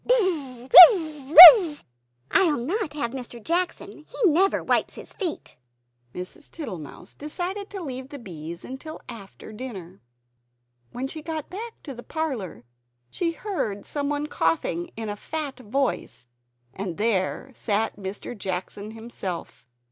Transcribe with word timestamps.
"Bizz, 0.03 0.67
Wizz, 0.97 1.29
Wizzz!" 1.29 1.83
"I 2.31 2.51
will 2.51 2.65
not 2.65 2.93
have 2.93 3.11
Mr. 3.11 3.39
Jackson; 3.39 3.99
he 4.07 4.29
never 4.31 4.63
wipes 4.63 4.95
his 4.95 5.13
feet." 5.13 5.57
Mrs. 6.15 6.49
Tittlemouse 6.49 7.13
decided 7.13 7.69
to 7.69 7.83
leave 7.83 8.09
the 8.09 8.17
bees 8.17 8.65
till 8.79 9.01
after 9.07 9.53
dinner. 9.53 10.01
When 10.91 11.07
she 11.07 11.21
got 11.21 11.51
back 11.51 11.75
to 11.83 11.93
the 11.93 12.01
parlor, 12.01 12.63
she 13.11 13.29
heard 13.33 13.85
some 13.85 14.09
one 14.09 14.25
coughing 14.25 14.89
in 14.97 15.07
a 15.07 15.15
fat 15.15 15.59
voice; 15.59 16.25
and 16.73 16.97
there 16.97 17.51
sat 17.53 17.95
Mr. 17.97 18.35
Jackson 18.35 18.89
himself. 18.93 19.67